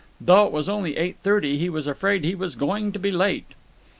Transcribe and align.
Though 0.19 0.47
it 0.47 0.51
was 0.51 0.67
only 0.67 0.97
eight 0.97 1.17
thirty, 1.21 1.59
he 1.59 1.69
was 1.69 1.85
afraid 1.85 2.23
he 2.23 2.33
was 2.33 2.55
going 2.55 2.91
to 2.93 2.97
be 2.97 3.11
late. 3.11 3.51